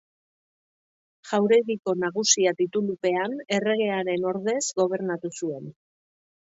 Jauregiko 1.31 1.95
Nagusia 2.05 2.55
titulupean, 2.63 3.39
erregearen 3.61 4.27
ordez 4.35 4.61
gobernatu 4.83 5.37
zuen. 5.39 5.75